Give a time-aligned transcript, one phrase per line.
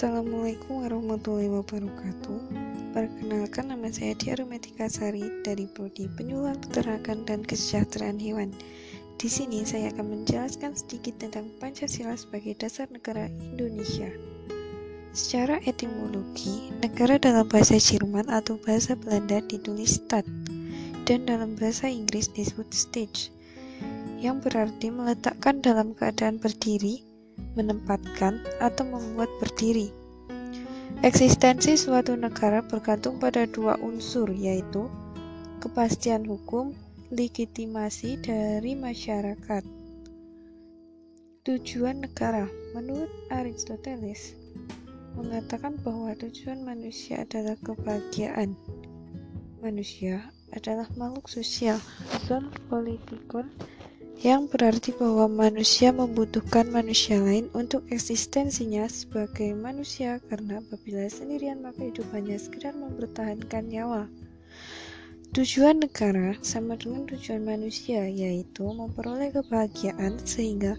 [0.00, 2.40] Assalamualaikum warahmatullahi wabarakatuh.
[2.96, 8.48] Perkenalkan nama saya Dia Rumetika Sari dari Prodi Penyuluhan Peternakan dan Kesejahteraan Hewan.
[9.20, 14.08] Di sini saya akan menjelaskan sedikit tentang Pancasila sebagai dasar negara Indonesia.
[15.12, 20.24] Secara etimologi, negara dalam bahasa Jerman atau bahasa Belanda ditulis stad
[21.04, 23.28] dan dalam bahasa Inggris disebut stage
[24.16, 27.09] yang berarti meletakkan dalam keadaan berdiri
[27.54, 29.90] menempatkan, atau membuat berdiri.
[31.00, 34.90] Eksistensi suatu negara bergantung pada dua unsur, yaitu
[35.64, 36.76] kepastian hukum,
[37.08, 39.64] legitimasi dari masyarakat.
[41.40, 42.44] Tujuan negara
[42.76, 44.36] menurut Aristoteles
[45.18, 48.54] mengatakan bahwa tujuan manusia adalah kebahagiaan.
[49.64, 51.80] Manusia adalah makhluk sosial
[52.28, 53.50] dan politikon
[54.20, 61.88] yang berarti bahwa manusia membutuhkan manusia lain untuk eksistensinya sebagai manusia karena apabila sendirian maka
[61.88, 64.12] hidupannya sekedar mempertahankan nyawa.
[65.32, 70.76] Tujuan negara sama dengan tujuan manusia yaitu memperoleh kebahagiaan sehingga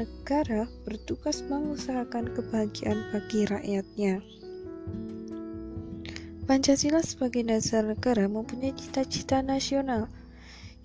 [0.00, 4.24] negara bertugas mengusahakan kebahagiaan bagi rakyatnya.
[6.48, 10.08] Pancasila sebagai dasar negara mempunyai cita-cita nasional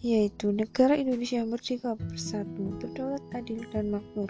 [0.03, 4.27] yaitu negara Indonesia merdeka bersatu, berdaulat adil dan makmur.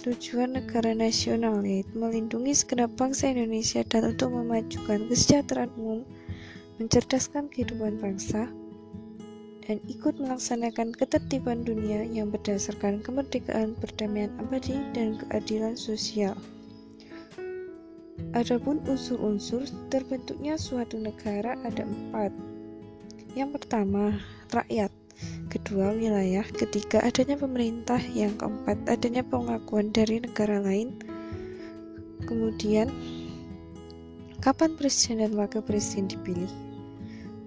[0.00, 6.08] Tujuan negara nasional yaitu melindungi segenap bangsa Indonesia dan untuk memajukan kesejahteraan umum,
[6.80, 8.48] mencerdaskan kehidupan bangsa,
[9.68, 16.32] dan ikut melaksanakan ketertiban dunia yang berdasarkan kemerdekaan, perdamaian abadi, dan keadilan sosial.
[18.32, 22.53] Adapun unsur-unsur terbentuknya suatu negara ada empat.
[23.34, 24.14] Yang pertama,
[24.54, 24.94] rakyat
[25.50, 30.94] kedua wilayah, ketiga adanya pemerintah, yang keempat adanya pengakuan dari negara lain.
[32.30, 32.94] Kemudian,
[34.38, 36.46] kapan presiden dan wakil presiden dipilih?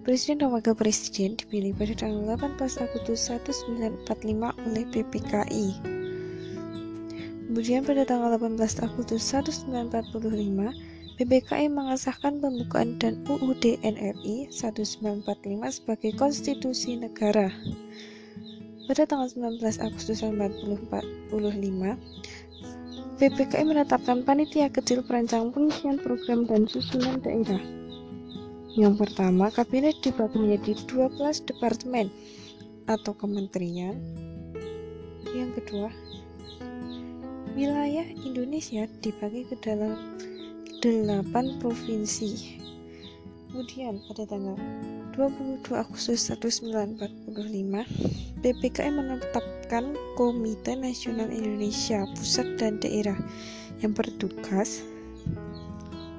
[0.03, 5.67] Presiden dan wakil presiden dipilih pada tanggal 18 Agustus 1945 oleh PPKI.
[7.47, 10.75] Kemudian pada tanggal 18 Agustus 1945,
[11.17, 15.25] PPKI mengesahkan pembukaan dan UUD NRI 1945
[15.73, 17.49] sebagai konstitusi negara.
[18.85, 19.25] Pada tanggal
[19.57, 21.97] 19 Agustus 1945,
[23.17, 27.65] PPKI menetapkan panitia kecil perancang pengisian program dan susunan daerah.
[28.77, 31.17] Yang pertama, kabinet dibagi menjadi 12
[31.49, 32.13] departemen
[32.85, 33.97] atau kementerian.
[35.33, 35.89] Yang kedua,
[37.57, 39.97] wilayah Indonesia dibagi ke dalam
[40.77, 42.61] 8 provinsi.
[43.49, 44.53] Kemudian pada tanggal
[45.17, 47.25] 22 Agustus 1945,
[48.45, 53.17] PPKI menetapkan Komite Nasional Indonesia Pusat dan Daerah
[53.81, 54.85] yang bertugas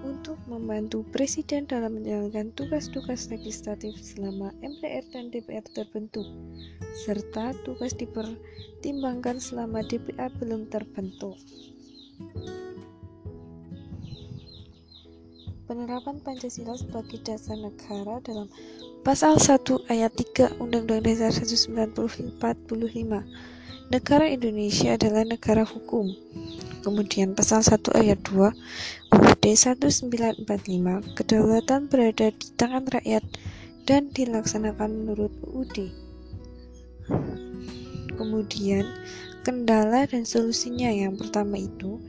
[0.02, 6.26] untuk membantu Presiden dalam menjalankan tugas-tugas legislatif selama MPR dan DPR terbentuk,
[7.06, 11.38] serta tugas dipertimbangkan selama DPR belum terbentuk.
[15.68, 18.48] Penerapan Pancasila sebagai dasar negara dalam
[19.04, 19.60] pasal 1
[19.92, 22.40] ayat 3 Undang-Undang Dasar 1945.
[23.92, 26.08] Negara Indonesia adalah negara hukum.
[26.80, 28.48] Kemudian pasal 1 ayat 2
[29.12, 30.08] UUD 1945
[31.12, 33.24] kedaulatan berada di tangan rakyat
[33.84, 35.92] dan dilaksanakan menurut UUD.
[38.16, 38.88] Kemudian
[39.44, 42.00] kendala dan solusinya yang pertama itu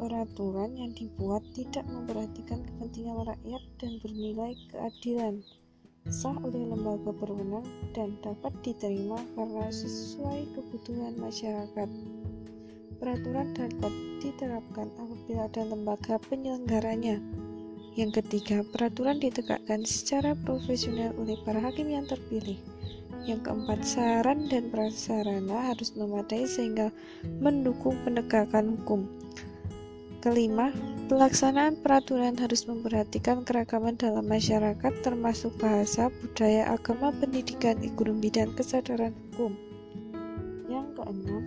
[0.00, 5.44] peraturan yang dibuat tidak memperhatikan kepentingan rakyat dan bernilai keadilan,
[6.08, 11.88] sah oleh lembaga berwenang dan dapat diterima karena sesuai kebutuhan masyarakat.
[12.96, 13.92] Peraturan dapat
[14.24, 17.20] diterapkan apabila ada lembaga penyelenggaranya.
[17.92, 22.56] Yang ketiga, peraturan ditegakkan secara profesional oleh para hakim yang terpilih.
[23.28, 26.88] Yang keempat, saran dan prasarana harus memadai sehingga
[27.44, 29.04] mendukung penegakan hukum.
[30.20, 30.68] Kelima,
[31.08, 39.16] pelaksanaan peraturan harus memperhatikan keragaman dalam masyarakat termasuk bahasa, budaya, agama, pendidikan, ekonomi, dan kesadaran
[39.16, 39.56] hukum.
[40.68, 41.42] Yang keenam,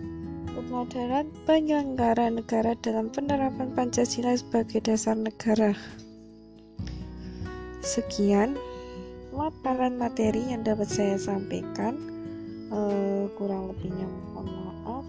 [0.50, 5.78] keteladanan penyelenggara negara dalam penerapan Pancasila sebagai dasar negara.
[7.78, 8.58] Sekian
[9.30, 11.94] paparan materi yang dapat saya sampaikan.
[12.74, 15.03] Uh, kurang lebihnya mohon maaf.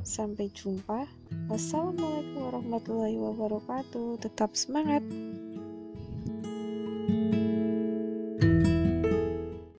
[0.00, 1.04] Sampai jumpa.
[1.52, 4.20] Wassalamualaikum warahmatullahi wabarakatuh.
[4.24, 5.04] Tetap semangat.